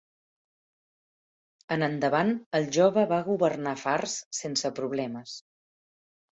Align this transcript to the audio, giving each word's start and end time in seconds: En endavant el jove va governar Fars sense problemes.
En 1.75 1.87
endavant 1.89 2.33
el 2.61 2.67
jove 2.79 3.05
va 3.13 3.21
governar 3.29 3.77
Fars 3.85 4.19
sense 4.41 4.75
problemes. 4.83 5.39